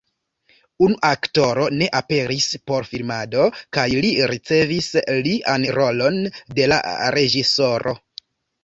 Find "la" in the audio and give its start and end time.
6.75-6.83